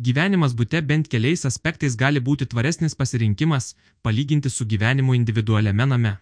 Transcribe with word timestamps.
Gyvenimas 0.00 0.54
būte 0.56 0.80
bent 0.90 1.08
keliais 1.12 1.42
aspektais 1.44 1.96
gali 2.02 2.20
būti 2.26 2.46
tvaresnis 2.48 2.94
pasirinkimas, 2.96 3.74
palyginti 4.02 4.48
su 4.50 4.64
gyvenimu 4.64 5.14
individualiame 5.14 5.86
name. 5.92 6.12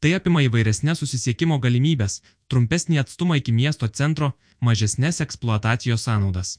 Tai 0.00 0.12
apima 0.18 0.40
įvairesnės 0.46 1.02
susisiekimo 1.02 1.58
galimybės, 1.64 2.22
trumpesnį 2.48 3.02
atstumą 3.02 3.36
iki 3.40 3.52
miesto 3.52 3.88
centro, 3.88 4.30
mažesnės 4.60 5.20
eksploatacijos 5.24 6.06
sąnaudas. 6.08 6.56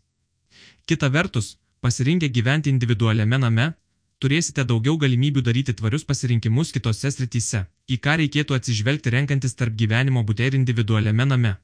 Kita 0.85 1.09
vertus, 1.09 1.55
pasirinkę 1.81 2.29
gyventi 2.29 2.69
individualiame 2.69 3.39
name, 3.41 3.65
turėsite 4.21 4.65
daugiau 4.65 4.97
galimybių 5.01 5.41
daryti 5.47 5.73
tvarius 5.79 6.05
pasirinkimus 6.05 6.73
kitose 6.75 7.11
srityse, 7.15 7.63
į 7.89 7.97
ką 8.03 8.17
reikėtų 8.21 8.57
atsižvelgti 8.59 9.13
renkantis 9.17 9.57
tarp 9.57 9.73
gyvenimo 9.81 10.21
būte 10.29 10.45
ir 10.45 10.59
individualiame 10.59 11.25
name. 11.33 11.55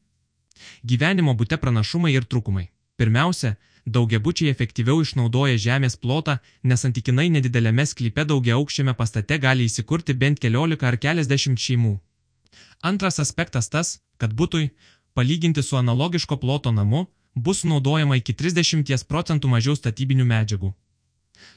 Gyvenimo 0.81 1.37
būte 1.37 1.61
pranašumai 1.61 2.13
ir 2.17 2.25
trūkumai. 2.25 2.67
Pirmiausia, 2.97 3.55
daugiabučiai 3.85 4.51
efektyviau 4.51 5.01
išnaudoja 5.03 5.57
žemės 5.57 5.97
plotą, 5.99 6.37
nes 6.63 6.83
santykinai 6.85 7.29
nedidelėme 7.35 7.85
sklype 7.85 8.25
daugia 8.25 8.55
aukščiame 8.59 8.93
pastate 8.99 9.39
gali 9.39 9.67
įsikurti 9.69 10.13
bent 10.13 10.39
keliolika 10.39 10.87
ar 10.87 10.97
keliasdešimt 10.97 11.59
šeimų. 11.59 11.97
Antras 12.81 13.19
aspektas 13.19 13.69
tas, 13.69 13.99
kad 14.17 14.33
būtui, 14.33 14.69
palyginti 15.13 15.63
su 15.63 15.77
analogiško 15.77 16.37
ploto 16.37 16.71
namu, 16.71 17.07
bus 17.35 17.63
naudojama 17.63 18.19
iki 18.21 18.33
30 18.33 19.07
procentų 19.09 19.49
mažiau 19.49 19.75
statybinių 19.75 20.25
medžiagų. 20.25 20.73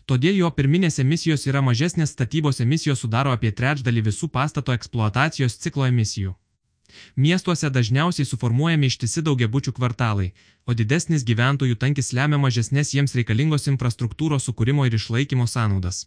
Todėl 0.06 0.38
jo 0.40 0.50
pirminės 0.50 0.98
emisijos 1.02 1.46
yra 1.46 1.60
mažesnės 1.62 2.14
statybos 2.16 2.60
emisijos 2.64 3.02
sudaro 3.04 3.34
apie 3.36 3.52
trečdalį 3.52 4.06
visų 4.08 4.28
pastato 4.32 4.74
eksploatacijos 4.74 5.58
ciklo 5.62 5.86
emisijų. 5.86 6.34
Miestuose 7.16 7.70
dažniausiai 7.70 8.26
suformuojami 8.28 8.90
ištisi 8.92 9.22
daugiabučių 9.28 9.72
kvartalai, 9.78 10.32
o 10.66 10.74
didesnis 10.74 11.24
gyventojų 11.28 11.78
tankis 11.82 12.12
lemia 12.12 12.38
mažesnės 12.38 12.92
jiems 12.94 13.16
reikalingos 13.18 13.66
infrastruktūros 13.72 14.46
sukūrimo 14.48 14.86
ir 14.86 14.94
išlaikymo 14.98 15.46
sąnaudas. 15.50 16.06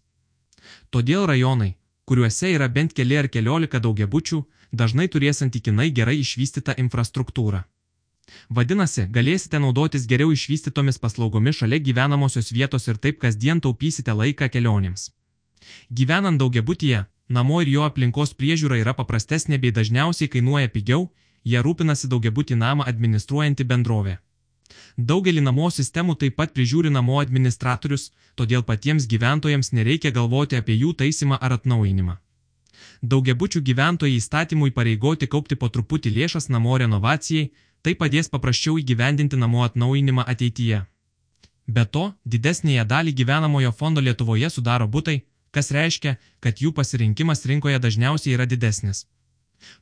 Todėl 0.92 1.26
rajonai, 1.32 1.76
kuriuose 2.06 2.54
yra 2.56 2.68
bent 2.68 2.96
keli 2.98 3.18
ar 3.22 3.28
keliolika 3.34 3.80
daugiabučių, 3.80 4.40
dažnai 4.72 5.08
turės 5.14 5.42
santykinai 5.44 5.92
gerai 6.00 6.18
išvystytą 6.24 6.78
infrastruktūrą. 6.86 7.64
Vadinasi, 8.50 9.08
galėsite 9.10 9.60
naudotis 9.62 10.06
geriau 10.10 10.34
išvystytomis 10.34 11.00
paslaugomis 11.02 11.62
šalia 11.62 11.80
gyvenamosios 11.86 12.52
vietos 12.54 12.88
ir 12.88 13.00
taip 13.02 13.22
kasdien 13.24 13.62
taupysite 13.62 14.14
laiką 14.14 14.50
kelionėms. 14.54 15.10
Gyvenant 15.90 16.42
daugiabutyje, 16.42 17.06
namo 17.30 17.62
ir 17.62 17.70
jo 17.74 17.86
aplinkos 17.88 18.34
priežiūra 18.40 18.80
yra 18.82 18.94
paprastesnė 18.98 19.60
bei 19.64 19.72
dažniausiai 19.76 20.32
kainuoja 20.34 20.72
pigiau, 20.74 21.10
jie 21.44 21.62
rūpinasi 21.66 22.10
daugiabutį 22.12 22.58
namą 22.64 22.88
administruojanti 22.92 23.68
bendrovė. 23.72 24.18
Daugelį 24.98 25.42
namo 25.46 25.70
sistemų 25.72 26.16
taip 26.22 26.36
pat 26.42 26.52
prižiūri 26.58 26.92
namo 26.94 27.22
administratorius, 27.22 28.10
todėl 28.36 28.64
patiems 28.64 29.08
gyventojams 29.14 29.72
nereikia 29.74 30.12
galvoti 30.12 30.60
apie 30.60 30.76
jų 30.82 30.94
taisymą 31.02 31.40
ar 31.42 31.56
atnaujinimą. 31.58 32.18
Daugiabučių 33.02 33.62
gyventojai 33.70 34.20
įstatymui 34.20 34.72
pareigoti 34.76 35.28
kaupti 35.28 35.56
po 35.56 35.70
truputį 35.74 36.12
lėšas 36.18 36.50
namo 36.52 36.78
renovacijai, 36.78 37.50
Tai 37.82 37.96
padės 37.96 38.28
paprasčiau 38.32 38.78
įgyvendinti 38.82 39.38
namų 39.40 39.64
atnaujinimą 39.70 40.26
ateityje. 40.28 40.82
Be 41.70 41.84
to, 41.86 42.10
didesnėje 42.26 42.84
dalį 42.92 43.14
gyvenamojo 43.22 43.72
fondo 43.72 44.04
Lietuvoje 44.04 44.50
sudaro 44.52 44.88
būtai, 44.96 45.22
kas 45.52 45.72
reiškia, 45.76 46.16
kad 46.40 46.62
jų 46.64 46.72
pasirinkimas 46.78 47.46
rinkoje 47.52 47.80
dažniausiai 47.80 48.36
yra 48.38 48.46
didesnis. 48.46 49.06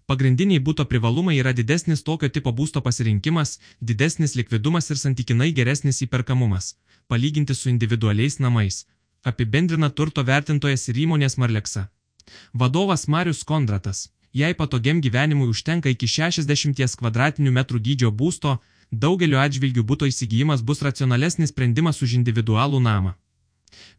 Pagrindiniai 0.10 0.64
būto 0.68 0.86
privalumai 0.90 1.38
yra 1.38 1.54
didesnis 1.54 2.04
tokio 2.04 2.30
tipo 2.30 2.52
būsto 2.60 2.82
pasirinkimas, 2.82 3.60
didesnis 3.80 4.36
likvidumas 4.40 4.90
ir 4.90 4.98
santykinai 4.98 5.52
geresnis 5.54 6.02
įperkamumas, 6.02 6.74
palyginti 7.08 7.56
su 7.56 7.70
individualiais 7.70 8.40
namais, 8.40 8.86
apibendrina 9.24 9.90
turto 9.90 10.24
vertintojas 10.24 10.90
ir 10.90 11.04
įmonės 11.06 11.38
Marleksa. 11.38 11.90
Vadovas 12.54 13.08
Marius 13.08 13.44
Kondratas 13.44 14.08
Jei 14.38 14.54
patogiam 14.54 15.00
gyvenimui 15.02 15.48
užtenka 15.50 15.90
iki 15.90 16.08
60 16.08 16.76
km2 17.00 17.80
dydžio 17.86 18.12
būsto, 18.12 18.58
daugeliu 18.92 19.40
atžvilgių 19.42 19.84
būto 19.84 20.06
įsigijimas 20.06 20.62
bus 20.62 20.84
racionalesnis 20.86 21.50
sprendimas 21.54 22.02
už 22.06 22.14
individualų 22.20 22.82
namą. 22.84 23.16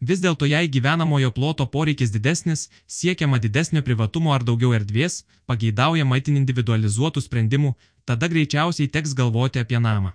Vis 0.00 0.20
dėlto 0.24 0.46
jei 0.48 0.68
gyvenamojo 0.68 1.30
ploto 1.36 1.66
poreikis 1.66 2.12
didesnis, 2.14 2.68
siekiama 2.86 3.38
didesnio 3.38 3.82
privatumo 3.82 4.32
ar 4.34 4.44
daugiau 4.44 4.72
erdvės, 4.78 5.24
pageidaujama 5.46 6.18
itin 6.20 6.38
individualizuotų 6.40 7.24
sprendimų, 7.26 7.74
tada 8.04 8.30
greičiausiai 8.32 8.88
teks 8.88 9.14
galvoti 9.14 9.60
apie 9.62 9.78
namą. 9.78 10.14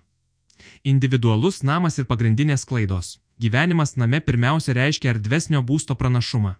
Individualus 0.84 1.62
namas 1.64 2.00
ir 2.00 2.09
pagrindinės 2.09 2.66
klaidos. 2.66 3.19
Gyvenimas 3.40 3.96
name 3.97 4.19
pirmiausia 4.22 4.75
reiškia 4.78 5.14
erdvesnio 5.16 5.62
būsto 5.62 5.96
pranašumą. 5.96 6.56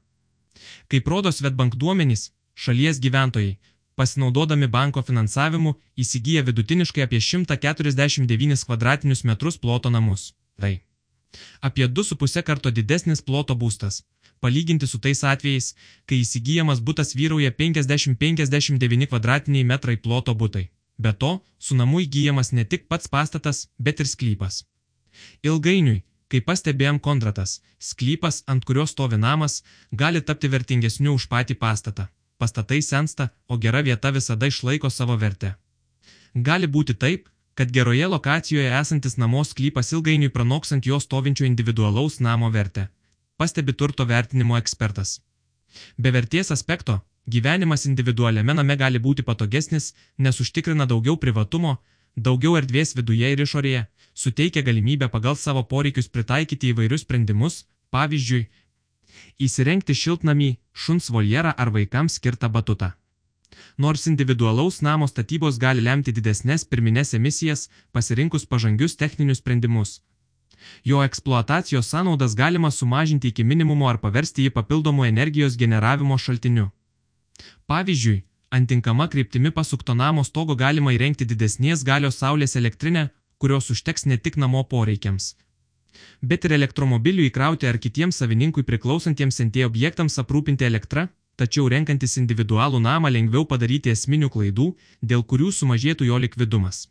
Kaip 0.90 1.08
rodo 1.08 1.32
Svetbank 1.32 1.76
duomenys, 1.76 2.32
Šalies 2.56 3.00
gyventojai, 3.02 3.58
pasinaudodami 3.98 4.68
banko 4.68 5.02
finansavimu, 5.02 5.74
įsigyja 5.98 6.44
vidutiniškai 6.46 7.06
apie 7.06 7.22
149 7.22 8.66
kvadratinius 8.68 9.24
metrus 9.30 9.58
ploto 9.58 9.90
namus. 9.90 10.34
Tai 10.62 10.76
apie 11.62 11.88
2,5 11.88 12.44
karto 12.48 12.72
didesnis 12.72 13.22
ploto 13.22 13.56
būstas, 13.56 14.04
palyginti 14.40 14.88
su 14.88 15.00
tais 15.00 15.24
atvejais, 15.24 15.74
kai 16.06 16.22
įsigyjamas 16.22 16.82
būtas 16.88 17.16
vyrauja 17.20 17.52
50-59 17.52 19.10
kvadratiniai 19.12 19.68
metrai 19.74 19.98
ploto 19.98 20.36
būtai. 20.36 20.70
Be 20.98 21.14
to, 21.14 21.34
su 21.60 21.76
namu 21.76 22.02
įgyjamas 22.06 22.54
ne 22.54 22.66
tik 22.66 22.88
pats 22.88 23.08
pastatas, 23.08 23.68
bet 23.78 24.00
ir 24.00 24.10
sklypas. 24.10 24.64
Ilgainiui, 25.44 26.04
kaip 26.30 26.46
pastebėjom 26.50 27.00
kontratas, 27.00 27.62
sklypas, 27.80 28.44
ant 28.48 28.66
kurio 28.66 28.86
stovi 28.90 29.18
namas, 29.18 29.64
gali 29.92 30.22
tapti 30.22 30.50
vertingesniu 30.50 31.18
už 31.18 31.30
patį 31.34 31.58
pastatą 31.62 32.10
pastatai 32.44 32.82
sensta, 32.82 33.30
o 33.48 33.58
gera 33.58 33.82
vieta 33.88 34.12
visada 34.12 34.50
išlaiko 34.52 34.90
savo 34.90 35.16
vertę. 35.24 35.54
Gali 36.48 36.68
būti 36.76 36.96
taip, 37.04 37.30
kad 37.56 37.72
geroje 37.72 38.08
lokacijoje 38.08 38.72
esantis 38.80 39.18
namos 39.18 39.50
sklypas 39.54 39.92
ilgainiui 39.92 40.30
pranoksant 40.30 40.86
jo 40.86 41.00
stovinčio 41.00 41.46
individualaus 41.46 42.20
namo 42.20 42.50
vertę, 42.50 42.88
pastebi 43.38 43.74
turto 43.74 44.06
vertinimo 44.06 44.58
ekspertas. 44.58 45.20
Be 45.98 46.12
vertės 46.12 46.52
aspekto, 46.56 47.00
gyvenimas 47.28 47.86
individualiame 47.90 48.54
name 48.54 48.78
gali 48.78 49.00
būti 49.00 49.26
patogesnis, 49.30 49.94
nes 50.18 50.40
užtikrina 50.40 50.86
daugiau 50.86 51.18
privatumo, 51.18 51.78
daugiau 52.16 52.58
erdvės 52.62 52.96
viduje 52.98 53.32
ir 53.34 53.46
išorėje, 53.46 53.86
suteikia 54.14 54.62
galimybę 54.62 55.10
pagal 55.10 55.36
savo 55.36 55.64
poreikius 55.64 56.10
pritaikyti 56.10 56.74
įvairius 56.74 57.06
sprendimus, 57.08 57.64
pavyzdžiui, 57.94 58.46
Įsirengti 59.46 59.94
šiltnamį, 59.98 60.50
šuns 60.74 61.10
voljerą 61.14 61.54
ar 61.58 61.72
vaikams 61.74 62.20
skirtą 62.20 62.50
batutą. 62.50 62.94
Nors 63.78 64.08
individualaus 64.08 64.82
namo 64.82 65.08
statybos 65.08 65.58
gali 65.58 65.82
lemti 65.82 66.14
didesnės 66.14 66.66
pirminės 66.70 67.14
emisijas, 67.18 67.70
pasirinkus 67.92 68.46
pažangius 68.46 68.96
techninius 68.96 69.42
sprendimus. 69.42 70.02
Jo 70.84 71.04
eksploatacijos 71.04 71.90
sąnaudas 71.90 72.36
galima 72.36 72.72
sumažinti 72.72 73.28
iki 73.28 73.44
minimumo 73.44 73.90
ar 73.90 73.98
paversti 73.98 74.46
jį 74.46 74.54
papildomų 74.58 75.08
energijos 75.08 75.58
generavimo 75.58 76.18
šaltiniu. 76.18 76.70
Pavyzdžiui, 77.68 78.24
antinkama 78.52 79.08
kryptimi 79.08 79.52
pasukto 79.52 79.94
namo 79.94 80.24
stogo 80.24 80.56
galima 80.56 80.94
įrengti 80.94 81.26
didesnės 81.26 81.84
galios 81.84 82.22
saulės 82.22 82.56
elektrinę, 82.56 83.10
kurios 83.38 83.72
užteks 83.74 84.06
ne 84.06 84.18
tik 84.18 84.38
namo 84.38 84.62
poreikiams, 84.64 85.34
bet 86.22 86.46
ir 86.46 86.54
elektromobilių 86.60 87.26
įkrauti 87.30 87.68
ar 87.68 87.80
kitiems 87.86 88.22
savininkui 88.22 88.64
priklausantiems 88.70 89.42
NT 89.48 89.66
objektams 89.68 90.20
aprūpinti 90.22 90.70
elektrą, 90.70 91.08
tačiau 91.36 91.68
renkantis 91.74 92.18
individualų 92.22 92.80
namą 92.84 93.12
lengviau 93.14 93.46
padaryti 93.50 93.94
esminių 93.94 94.30
klaidų, 94.34 94.68
dėl 95.02 95.24
kurių 95.24 95.52
sumažėtų 95.60 96.10
jo 96.10 96.20
likvidumas. 96.26 96.88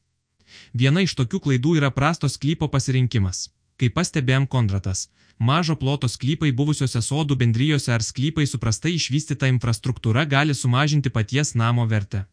Viena 0.74 1.02
iš 1.06 1.14
tokių 1.18 1.40
klaidų 1.46 1.76
yra 1.80 1.90
prastos 1.90 2.36
sklypo 2.38 2.68
pasirinkimas. 2.68 3.48
Kaip 3.80 3.94
pastebėjom 3.96 4.46
Kondratas, 4.46 5.08
mažo 5.38 5.74
ploto 5.78 6.08
sklypai 6.08 6.52
buvusiuose 6.52 7.00
sodų 7.02 7.38
bendrijose 7.40 7.92
ar 7.94 8.04
sklypai 8.04 8.44
su 8.46 8.60
prastai 8.62 8.92
išvystyta 8.98 9.48
infrastruktūra 9.50 10.26
gali 10.28 10.54
sumažinti 10.54 11.10
paties 11.10 11.54
namo 11.54 11.86
vertę. 11.88 12.26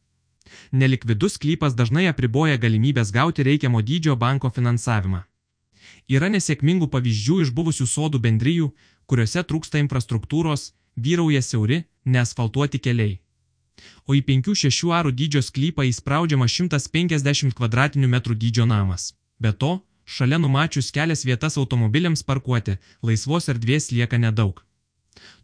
Nelikvidus 0.72 1.38
sklypas 1.38 1.76
dažnai 1.80 2.08
apriboja 2.10 2.58
galimybės 2.58 3.14
gauti 3.16 3.46
reikiamo 3.46 3.82
dydžio 3.82 4.16
banko 4.16 4.50
finansavimą. 4.50 5.24
Yra 6.10 6.30
nesėkmingų 6.34 6.90
pavyzdžių 6.94 7.42
iš 7.46 7.52
buvusių 7.58 7.86
sodų 7.88 8.22
bendryjų, 8.26 8.72
kuriuose 9.10 9.44
trūksta 9.46 9.82
infrastruktūros, 9.82 10.74
vyrauja 11.06 11.42
siauri, 11.42 11.84
neasfaltuoti 12.06 12.80
keliai. 12.80 13.20
O 14.08 14.16
į 14.18 14.24
5-6 14.28 14.94
arų 15.00 15.14
dydžio 15.16 15.42
sklypą 15.46 15.86
įspraudžiama 15.88 16.48
150 16.52 17.56
km2 17.60 18.36
dydžio 18.44 18.66
namas. 18.68 19.14
Be 19.40 19.54
to, 19.54 19.80
šalia 20.06 20.40
numačius 20.42 20.92
kelias 20.92 21.24
vietas 21.26 21.58
automobiliams 21.62 22.26
parkuoti, 22.26 22.76
laisvos 23.02 23.48
erdvės 23.54 23.92
lieka 23.94 24.18
nedaug. 24.18 24.60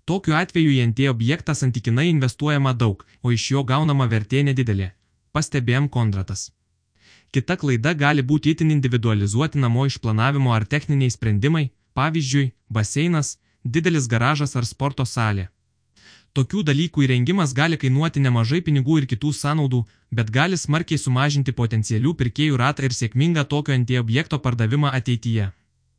Tokiu 0.06 0.36
atveju 0.38 0.74
į 0.76 0.84
NT 0.92 1.08
objektą 1.10 1.56
santykinai 1.58 2.10
investuojama 2.12 2.74
daug, 2.74 3.06
o 3.24 3.32
iš 3.32 3.52
jo 3.52 3.64
gaunama 3.64 4.06
vertė 4.12 4.44
nedidelė. 4.46 4.92
Pastebėjom 5.34 5.90
Kondratas. 5.90 6.52
Kita 7.34 7.58
klaida 7.60 7.94
gali 7.94 8.24
būti 8.24 8.54
itin 8.54 8.70
individualizuoti 8.72 9.60
namo 9.60 9.86
išplanavimo 9.90 10.54
ar 10.56 10.66
techniniai 10.74 11.12
sprendimai, 11.12 11.66
pavyzdžiui, 11.98 12.52
baseinas, 12.70 13.38
didelis 13.66 14.08
garažas 14.08 14.56
ar 14.56 14.66
sporto 14.70 15.06
salė. 15.06 15.50
Tokių 16.36 16.64
dalykų 16.68 17.06
įrengimas 17.06 17.54
gali 17.58 17.78
kainuoti 17.82 18.24
nemažai 18.24 18.62
pinigų 18.62 18.98
ir 19.02 19.06
kitų 19.12 19.32
sąnaudų, 19.42 19.84
bet 20.12 20.32
gali 20.38 20.58
smarkiai 20.60 21.00
sumažinti 21.00 21.56
potencialių 21.60 22.12
pirkėjų 22.22 22.58
ratą 22.62 22.88
ir 22.88 22.96
sėkmingą 22.96 23.46
tokio 23.54 23.76
antiobjekto 23.76 24.40
pardavimą 24.48 24.92
ateityje. 25.00 25.52